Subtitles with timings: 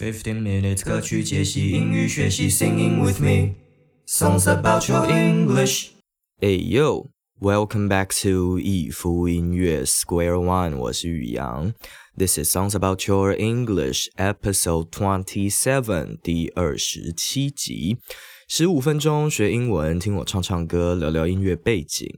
[0.00, 3.56] Fifteen minutes 歌曲解析英语学习，Singing with me
[4.06, 5.88] songs about your English。
[6.38, 11.74] Hey yo, welcome back to 一夫音乐 Square One，我是宇阳。
[12.16, 17.98] This is songs about your English episode twenty seven，第二十七集。
[18.48, 22.08] 十五分钟学英文，听我唱唱歌，聊聊音乐背景。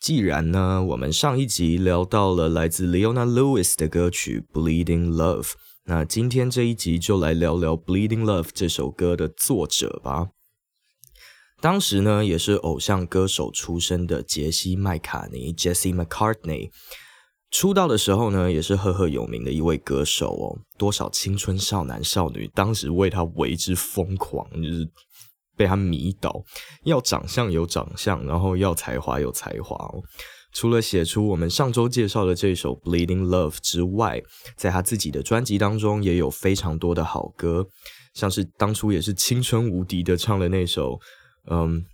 [0.00, 5.42] 既然呢，我们上一集聊到了来自 Leona Lewis 的歌曲《Bleeding Love》。
[5.90, 10.26] 那今天这一集就来聊聊《Bleeding Love》这首歌的作者吧。
[11.62, 16.70] 当时呢，也是偶像歌手出身的杰西·麦卡尼 （Jessie McCartney）
[17.50, 20.60] 出道的时候呢，也是赫赫有名的一位歌手哦。
[20.76, 24.86] 多少青春少男少女当时为他为之疯狂，就是
[25.56, 26.44] 被他迷倒。
[26.84, 30.02] 要长相有长相，然后要才华有才华哦。
[30.51, 34.21] 除了写出我们上周介绍的这首《Bleeding Love》之外，
[34.55, 37.67] 在他自己的专辑当中也有非常多的好歌，
[38.13, 40.99] 像是当初也是青春无敌的唱了那首，
[41.49, 41.85] 嗯。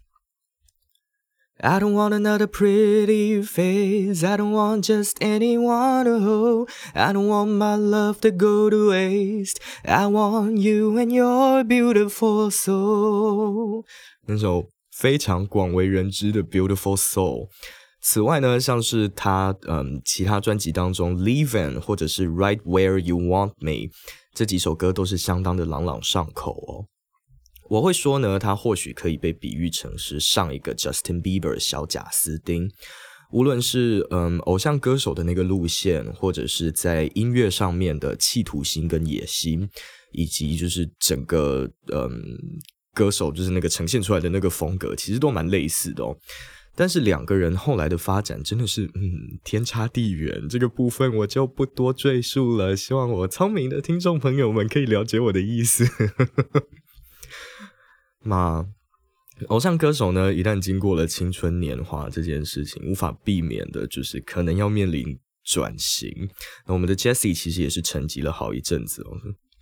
[1.61, 4.25] I don't want another pretty face.
[4.25, 6.69] I don't want just anyone to hold.
[6.93, 9.57] I don't want my love to go to waste.
[9.83, 13.83] I want you and your beautiful soul.
[14.25, 17.47] 那首非常广为人知的《Beautiful Soul》。
[18.06, 23.70] 此外呢，像是他嗯其他专辑当中《Leaving》或者是《Right Where You Want Me》
[24.34, 26.84] 这几首歌都是相当的朗朗上口哦。
[27.70, 32.70] 我会说呢，他或许可以被比喻成是上一个 Justin Bieber 小贾斯汀。
[33.32, 39.66] 无论是嗯偶像歌手的那个路线，或者是在音乐上面的企图心跟野心，
[40.12, 42.12] 以及就是整个嗯
[42.92, 46.14] 歌手就是那个呈现出来的那个风格，其实都蛮类似的哦。
[46.76, 50.48] 但是两个人后来的发展真的是，嗯，天差地远。
[50.48, 52.76] 这个部分我就不多赘述了。
[52.76, 55.86] 希望我聪明的听众朋友们可以了解我的意思。
[58.26, 58.66] 那
[59.46, 66.28] 偶像歌手呢，一旦经过了青春年华这件事情，无法避免的就是可能要面临转型。
[66.66, 69.16] 那我们的 Jessie 其实也是沉寂了好一阵子哦。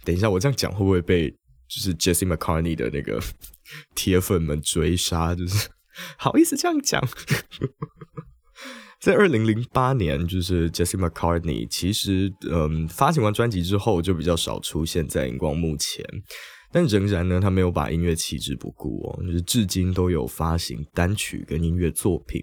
[0.05, 3.23] 等一下，我这样讲会不会被就是 Jessie McCartney 的那个
[3.95, 5.35] 铁粉们追杀？
[5.35, 5.69] 就是。
[6.17, 7.03] 好意思这样讲，
[9.01, 16.05] 在二零零八年，就是 Jesse McCartney，其实嗯，发行完专辑之后就比较少出现在荧光幕前，
[16.71, 22.41] 但仍然呢，他没有把音乐弃之不顾哦，就是至今都有发行单曲跟音乐作品。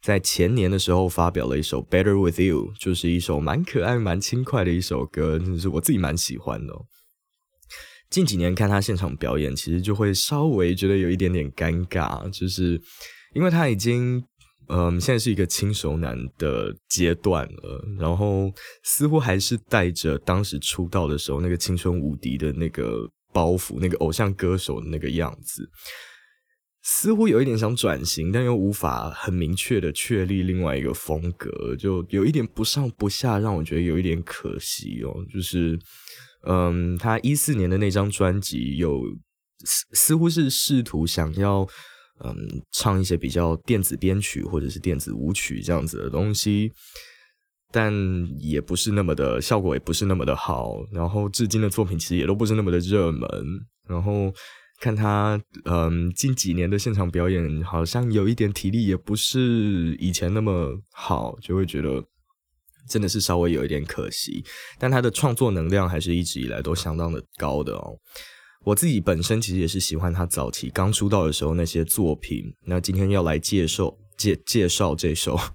[0.00, 6.72] 在前年的时候发表了一首《Better with You》，就是一首蛮可爱、蛮轻快的一首歌，就是我自己蛮喜欢的。
[8.10, 12.80] 近几年看他现场表演，其实就会稍微觉得有一点点尴尬，就是
[13.34, 14.24] 因为他已经，
[14.68, 18.50] 嗯，现在是一个轻熟男的阶段了，然后
[18.82, 25.68] 似乎还是带着当时出道的时候那个青春无敌的那个包袱，那个偶像歌手的那个样子，
[26.82, 35.78] 似乎有一点想转型，但又无法很明确的确立另外一个风格，就有一点不上不下，让我觉得有一点可惜哦，就是。
[36.42, 39.02] 嗯，他一四年的那张专辑有
[39.64, 41.66] 似似乎是试图想要
[42.24, 46.72] 嗯唱一些比较电子编曲或者是电子舞曲这样子的东西，
[47.72, 47.92] 但
[48.38, 50.76] 也不是那么的效果，也不是那么的好。
[50.92, 53.28] 然后至今的作品其实也都不是那么的热门。
[53.88, 54.32] 然后
[54.80, 62.04] 看他嗯近几年的现场表演，好像有一点体力也不是以前那么好，就会觉得。
[62.88, 64.44] 真的是稍微有一点可惜，
[64.78, 67.96] 但他的创作能量还是一直以来都相当的高的哦。
[68.64, 72.44] 我自己本身其实也是喜欢他早期刚出道的时候那些作品。
[72.66, 75.36] 那今天要来介绍介介绍这首《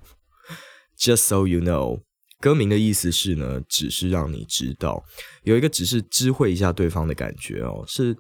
[0.98, 1.98] Just So You Know》，
[2.40, 5.04] 歌名的意思是呢，只是让你知道，
[5.44, 7.84] 有一个只是知会一下对方的感觉哦。
[7.86, 8.16] 是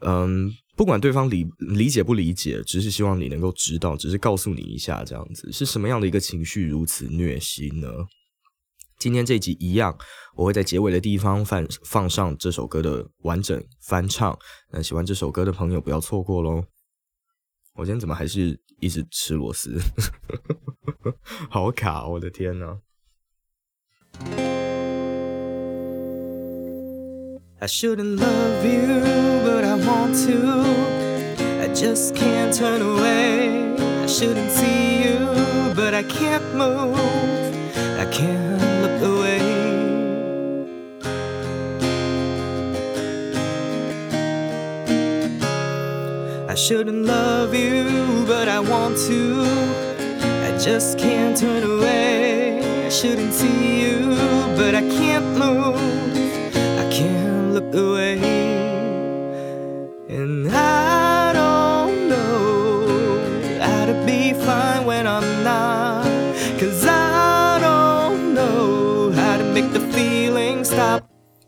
[0.00, 7.88] 嗯，不管对方理理解不理解，只是希望你能够知道，只是告诉你一下这样子，是什么样的一个情绪如此虐心呢？
[9.02, 9.98] 今天这集一样，
[10.36, 14.38] 我会在结尾的地方放放上这首歌的完整翻唱。
[14.70, 16.62] 那喜欢这首歌的朋友不要错过喽！
[17.74, 19.76] 我今天怎么还是一直吃螺丝？
[21.50, 22.06] 好卡！
[22.06, 22.78] 我的天呐
[27.58, 29.00] ！I shouldn't love you,
[29.44, 30.62] but I want to.
[31.60, 33.74] I just can't turn away.
[33.80, 36.96] I shouldn't see you, but I can't move.
[37.98, 38.71] I can't
[39.02, 39.40] away.
[46.48, 49.44] I shouldn't love you, but I want to.
[50.46, 52.86] I just can't turn away.
[52.86, 54.16] I shouldn't see you,
[54.56, 55.76] but I can't move.
[56.82, 58.18] I can't look away.
[60.08, 60.51] And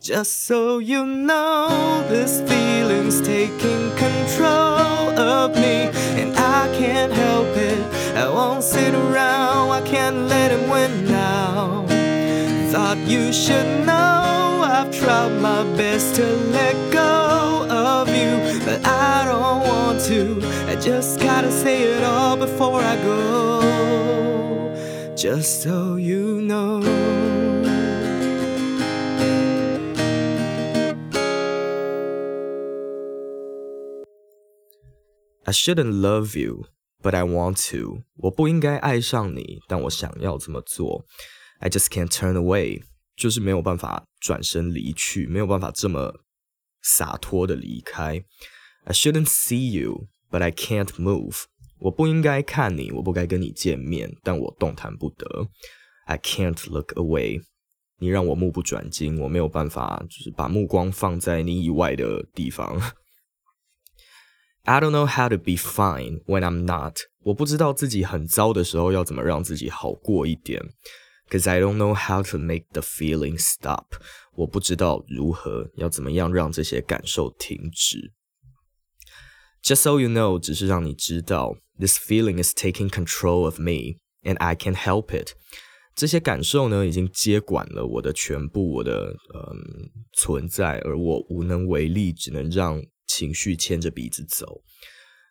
[0.05, 5.89] Just so you know, this feeling's taking control of me.
[6.21, 7.81] And I can't help it.
[8.15, 11.87] I won't sit around, I can't let him win now.
[12.69, 19.25] Thought you should know I've tried my best to let go of you, but I
[19.25, 20.39] don't want to.
[20.69, 24.75] I just gotta say it all before I go.
[25.15, 27.34] Just so you know.
[35.47, 36.65] I shouldn't love you,
[37.03, 38.01] but I want to.
[38.15, 41.05] 我不应该爱上你，但我想要这么做。
[41.59, 42.81] I just can't turn away，
[43.15, 46.21] 就是没有办法转身离去，没有办法这么
[46.81, 48.23] 洒脱的离开。
[48.85, 51.43] I shouldn't see you, but I can't move。
[51.77, 55.47] 我不应该看你，我不该跟你见面，但我动弹不得。
[56.05, 57.41] I can't look away。
[57.99, 62.81] 你让我目不转睛，我没有办法，就是把目光放在你以外的地方。
[64.64, 66.98] I don't know how to be fine when I'm not。
[67.24, 70.62] 我不知道自己很糟的时候要怎么让自己好过一点。
[71.30, 73.94] Cause I don't know how to make the feeling stop。
[74.34, 78.12] 我不知道如何要怎么样让这些感受停止。
[79.62, 85.32] Just so you know，只是让你知道，this feeling is taking control of me and I can't help it。
[85.94, 92.82] 这些感受呢，已经接管了我的全部，我的嗯存在，而我无能为力，只能让
[93.14, 94.62] 情绪牵着鼻子走。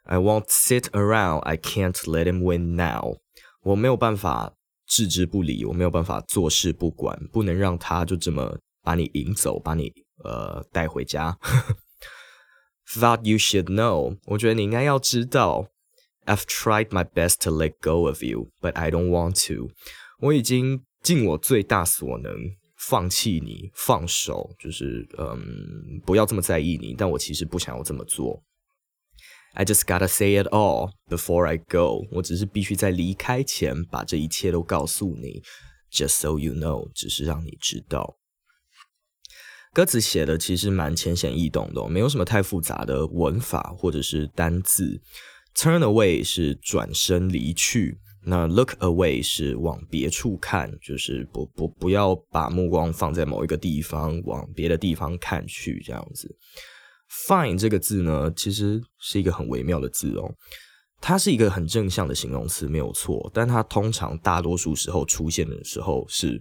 [0.04, 1.40] I won't sit around.
[1.40, 3.18] I can't let him win now.
[3.63, 4.56] 我没有办法
[4.88, 9.92] 置之不理，我没有办法坐视不管，不能让他就这么把你引走，把你
[10.24, 11.38] 呃带回家。
[12.88, 14.18] Thought you should know.
[14.25, 15.69] 我觉得你应该要知道。
[16.25, 19.72] I've tried my best to let go of you, but I don't want to.
[20.19, 22.34] 我已经尽我最大所能
[22.89, 26.95] 放弃你，放手，就是嗯，不要这么在意你。
[26.97, 28.43] 但我其实不想要这么做。
[29.55, 32.07] I just gotta say it all before I go。
[32.11, 35.43] 我只是必须在离开前把这一切都告诉你
[35.91, 38.19] ，just so you know，只是让你知道。
[39.73, 45.01] 歌词写的其实蛮浅显易懂的，没有什么太复杂的文法或者是单字。
[45.55, 47.99] Turn away 是转身离去。
[48.26, 56.35] 那 look away 是往别处看，就是不不不要把目光放在某一个地方，往别的地方看去这样子。
[57.29, 60.35] Fine 这个字呢，其实是一个很微妙的字哦，
[61.00, 66.41] 它是一个很正向的形容词，没有错，但它通常大多数时候出现的时候是，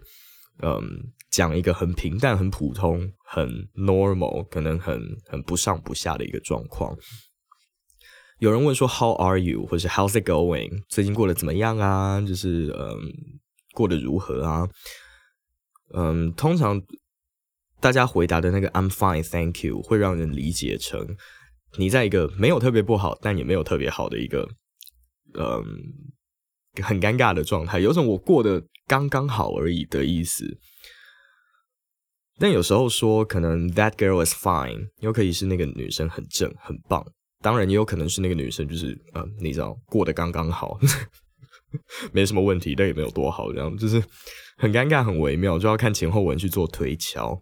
[0.63, 0.81] 嗯，
[1.29, 6.97] 讲一个很平淡、很普通、很 normal，可能很很不上不下的一个状况。
[8.43, 9.65] 有人问说 How are you？
[9.65, 10.83] 或者 How's it going？
[10.89, 12.19] 最近过得怎么样啊？
[12.19, 12.99] 就是嗯，
[13.73, 14.67] 过得如何啊？
[15.93, 16.81] 嗯，通常
[17.79, 21.15] 大家回答的那个 I'm fine, thank you，会让人理解成
[21.77, 24.49] 你在一个没有特别不好，但也没有特别好的一个
[25.39, 25.63] 嗯
[26.83, 30.57] 很尴尬的状态，有种我过得刚刚好而已的意思。
[32.37, 37.05] 但有时候说可能 That girl is fine，又可以是那个女生很正很棒。
[37.43, 40.79] 当然也有可能是那个女生，就是呃，你知道过得刚刚好，
[42.13, 44.01] 没什么问题，但也没有多好，这样就是
[44.57, 47.39] 很尴尬、很微妙，就要看前后文去做推敲。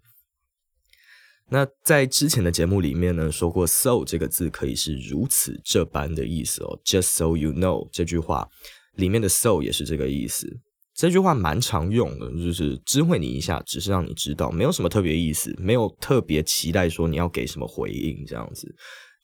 [1.50, 6.80] 那在之前的节目里面呢，说过 “so” 这个字可以是如此这般的意思哦。
[6.84, 8.48] Just so you know 这句话
[8.96, 10.60] 里面的 “so” 也是这个意思。
[10.94, 18.74] 这句话蛮常用的，就是知会你一下，只是让你知道，没有什么特别意思，没有特别期待说你要给什么回应，这样子。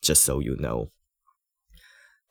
[0.01, 0.89] Just so you know,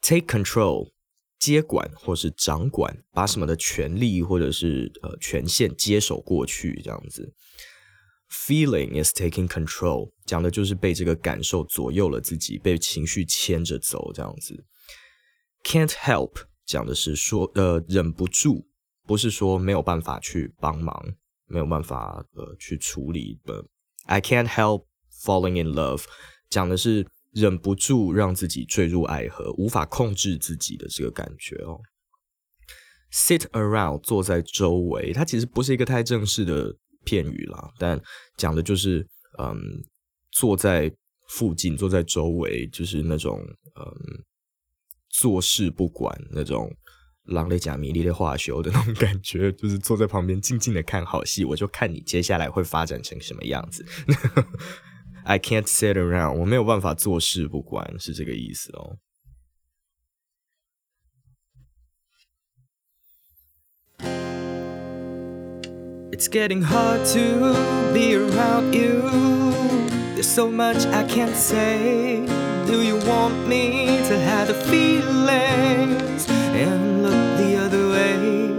[0.02, 0.90] take control，
[1.38, 7.32] 接管或是掌管，把什么的权利或者是呃权限接手过去，这样子。
[8.28, 14.66] Feeling is taking control，讲的就是被这个感受左右了自己，被情绪牵着走，这样子。
[15.64, 18.66] Can't help，讲的是说呃忍不住，
[19.06, 21.14] 不是说没有办法去帮忙，
[21.46, 23.64] 没有办法呃去处理的。
[24.04, 24.84] I can't help
[25.24, 26.04] falling in love，
[26.50, 27.06] 讲的是。
[27.39, 31.79] 忍不住让自己坠入爱河，无法控制自己的这个感觉哦。
[33.11, 36.75] Sit around，坐在周围，它其实不是一个太正式的
[37.05, 38.01] 片语啦，但
[38.37, 39.55] 讲的就是嗯，
[40.31, 40.91] 坐在
[41.29, 43.39] 附近，坐在周围，就是那种
[43.79, 44.23] 嗯，
[45.09, 46.75] 坐视不管那种
[47.25, 53.85] 狼的假迷离的化修的那种感觉，就是坐在旁边静静的看好戏，我就看你接下来会发展成什么样子。
[55.26, 58.98] I can't sit around，我没有办法坐视不管，是这个意思哦。
[66.12, 67.54] It's getting hard to
[67.92, 69.02] be around you.
[70.14, 72.26] There's so much I can't say.
[72.66, 78.52] Do you want me to have the feelings and look the other way?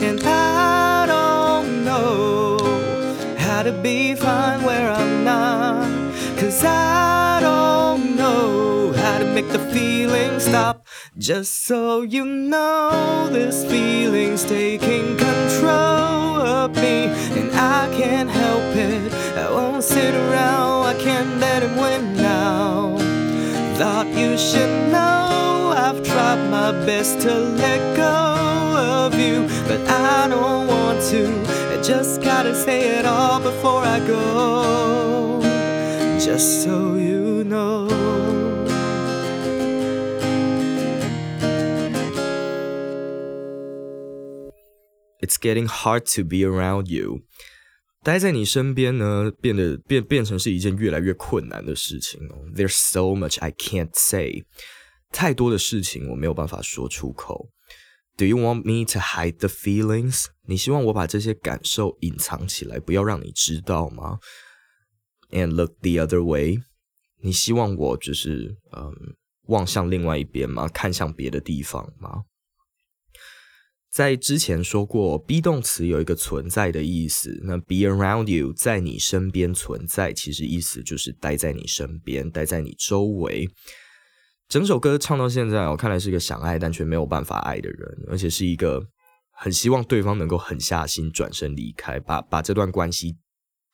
[0.00, 2.58] And I don't know
[3.38, 5.19] how to be fine where I'm not.
[6.51, 10.85] Cause I don't know how to make the feeling stop.
[11.17, 17.05] Just so you know, this feeling's taking control of me,
[17.39, 19.13] and I can't help it.
[19.37, 22.97] I won't sit around, I can't let him win now.
[23.77, 30.27] Thought you should know I've tried my best to let go of you, but I
[30.27, 31.23] don't want to.
[31.73, 35.20] I just gotta say it all before I go
[36.20, 37.88] Just so you know.
[45.20, 47.22] It's getting hard to be around you.
[48.02, 52.36] 待在你身边呢，变得变变成是一件越来越困难的事情哦。
[52.54, 54.44] There's so much I can't say，
[55.10, 57.48] 太多的事情我没有办法说出口。
[58.16, 60.26] Do you want me to hide the feelings？
[60.46, 64.18] 你希望我把这些感受隐藏起来，不要让你知道吗
[65.31, 66.59] ？And look the other way，
[67.21, 69.15] 你希望我就是嗯
[69.47, 70.67] 望向另外一边吗？
[70.67, 72.23] 看向别的地方吗？
[73.89, 77.41] 在之前说过，be 动词有一个存在的意思。
[77.43, 83.49] 那 be around you 在你身边存在，其实意思就是待在你身边，待在你周围。
[84.47, 88.81] 整首歌唱到现在，我看来是个想爱但却没有办法爱的人，而且是一个
[89.31, 93.17] 很希望对方能够狠下心转身离开，把把这段关系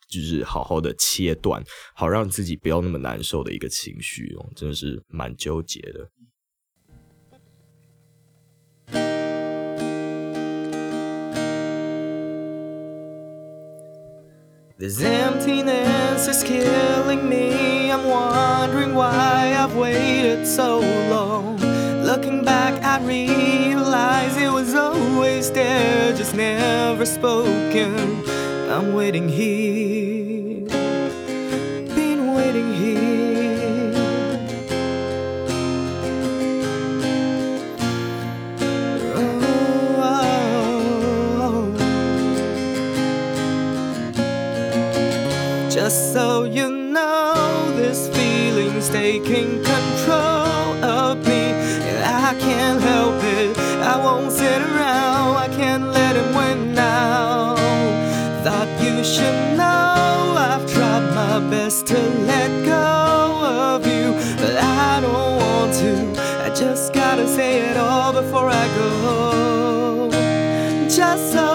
[0.07, 6.09] 就是好好的切断，好让自己不要那么难受的一个情绪哦，真的是蛮纠结的。
[14.79, 17.91] This emptiness is killing me.
[17.91, 21.57] I'm wondering why I've waited so long.
[22.03, 28.26] Looking back, I realize it was always there, just never spoken.
[28.77, 30.67] I'm waiting here,
[31.95, 33.91] been waiting here.
[39.15, 39.41] Oh,
[39.97, 40.21] oh,
[41.41, 41.77] oh,
[45.71, 51.51] Just so you know, this feeling's taking control of me,
[51.89, 53.57] and I can't help it.
[53.81, 54.86] I won't sit around,
[59.07, 65.91] Know I've tried my best to let go of you, but I don't want to.
[66.43, 70.09] I just gotta say it all before I go.
[70.89, 71.46] Just so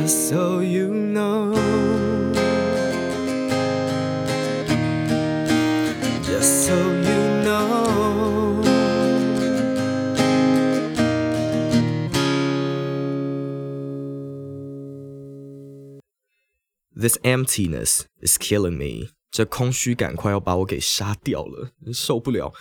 [0.00, 1.54] Just so you know.
[6.22, 8.62] Just so you know.
[16.94, 19.10] This emptiness is killing me.
[19.30, 22.52] 这空虚感快要把我给杀掉了，受不了。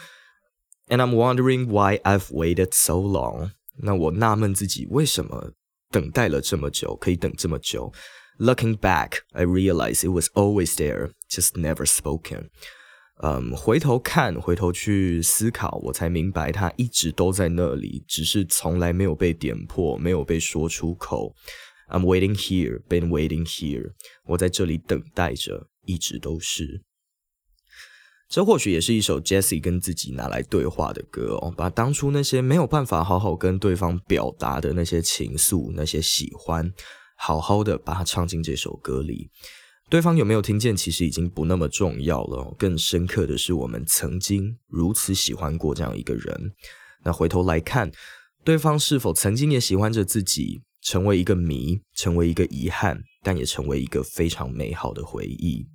[0.88, 3.51] And I'm wondering why I've waited so long.
[3.77, 5.53] 那我纳闷自己为什么
[5.91, 7.91] 等待了这么久，可以等这么久。
[8.38, 12.50] Looking back, I realize it was always there, just never spoken.
[13.24, 21.34] 嗯，回头看，回头去思考，我才明白它一直都在那里，只是从来没有被点破，没有被说出口。
[21.88, 23.93] I'm waiting here, been waiting here.
[24.25, 26.84] 我在这里等待着，一直都是。
[28.30, 36.72] 这或许也是一首 Jesse 跟自己拿来对话的歌哦，把当初那些没有办法好好跟对方表达的那些情愫、那些喜欢，
[37.16, 39.28] 好好的把它唱进这首歌里。
[39.88, 42.54] 对方有没有听见，其实已经不那么重要了。
[42.56, 46.52] 更深刻的是，我们曾经如此喜欢过这样一个人。
[47.02, 47.90] 那回头来看，
[48.44, 55.66] 对方是否曾经也喜欢着自己，成为一个谜，成为一个遗憾，但也成为一个非常美好的回忆。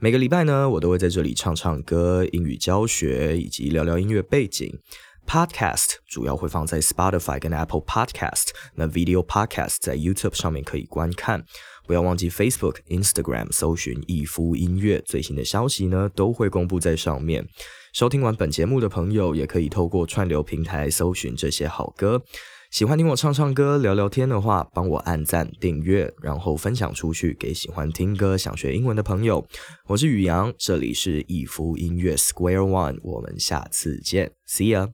[0.00, 4.78] 每个礼拜呢，我都会在这里唱唱歌、英语教学以及聊聊音乐背景。
[5.26, 11.44] Podcast 主要会放在 Spotify 跟 Apple Podcast，那 Video Podcast 在 YouTube 上面可以观看。
[11.84, 17.48] 不要忘记 Facebook、Instagram 搜寻逸夫音乐，最新的消息呢都会公布在上面。
[17.92, 22.22] 收听完本节目的朋友，也可以透过串流平台搜寻这些好歌。
[22.70, 29.44] 喜欢听我唱唱歌、聊聊天的话，帮我按赞、订阅，然后分享出去给喜欢听歌、想学英文的朋友。
[29.86, 34.92] 我是宇阳，这里是逸夫音乐 Square One，我们下次见，See ya。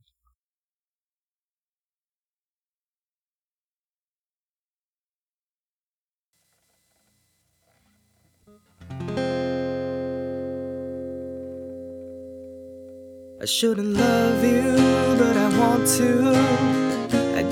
[13.41, 14.79] I shouldn't love you,
[15.19, 16.84] but I want to.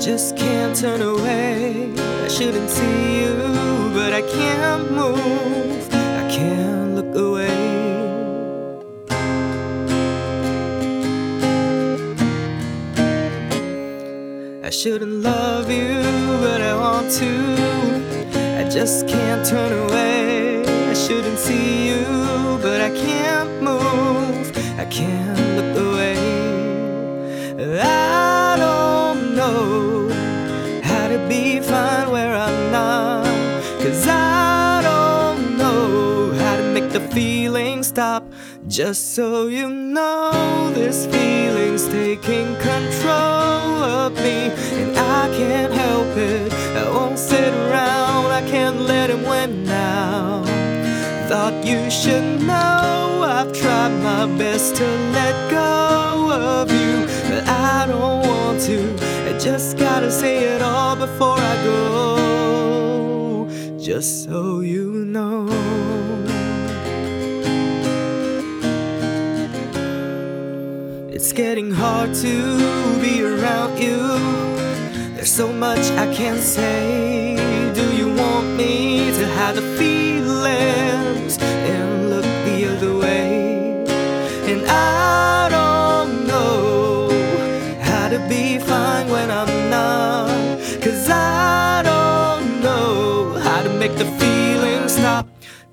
[0.03, 1.93] Just can't turn away.
[1.97, 3.35] I shouldn't see you,
[3.93, 5.87] but I can't move.
[5.93, 7.47] I can't look away.
[14.61, 16.01] I shouldn't love you,
[16.41, 18.59] but I want to.
[18.59, 20.65] I just can't turn away.
[20.89, 22.03] I shouldn't see you,
[22.61, 24.51] but I can't move.
[24.77, 26.19] I can't look away.
[27.79, 28.32] I
[29.43, 30.09] know
[30.83, 33.25] how to be fine where I'm not.
[33.83, 38.23] Cause I don't know how to make the feeling stop.
[38.67, 43.67] Just so you know, this feeling's taking control
[44.01, 44.39] of me.
[44.79, 46.53] And I can't help it.
[46.81, 50.43] I won't sit around, I can't let him win now.
[51.29, 55.73] Thought you should know I've tried my best to let go
[56.31, 56.95] of you,
[57.47, 58.95] I don't want to.
[59.29, 63.47] I just gotta say it all before I go,
[63.79, 65.47] just so you know.
[71.11, 72.57] It's getting hard to
[73.01, 73.97] be around you.
[75.15, 77.35] There's so much I can't say.
[77.73, 83.85] Do you want me to hide the feelings and look the other way?
[84.51, 85.02] And I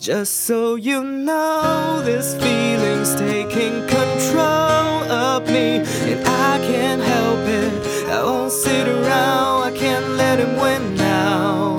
[0.00, 8.08] Just so you know, this feeling's taking control of me, and I can't help it.
[8.08, 11.76] I won't sit around, I can't let him win now.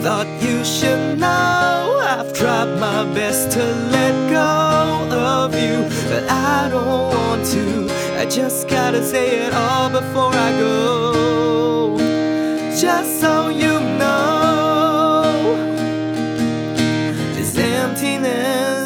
[0.00, 6.70] Thought you should know I've tried my best to let go of you, but I
[6.70, 7.90] don't want to.
[8.18, 11.98] I just gotta say it all before I go.
[12.80, 14.33] Just so you know.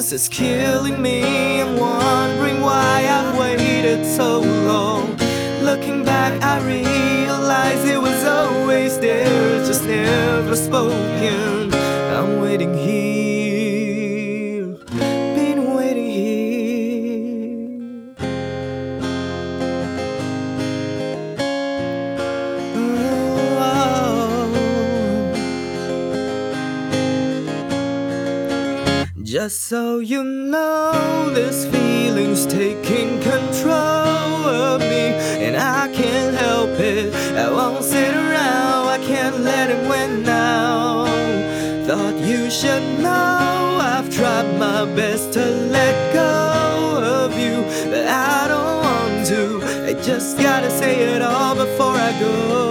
[0.09, 1.61] Emptiness is killing me.
[1.61, 5.16] I'm wondering why I've waited so long.
[5.62, 11.73] Looking back, I realize it was always there, just never spoken.
[12.14, 12.97] I'm waiting here,
[29.30, 35.12] Just so you know, this feeling's taking control of me,
[35.44, 37.12] and I can't help it.
[37.36, 41.04] I won't sit around, I can't let it win now.
[41.86, 47.60] Thought you should know I've tried my best to let go of you,
[47.90, 49.88] but I don't want to.
[49.90, 52.67] I just gotta say it all before I go.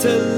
[0.00, 0.35] To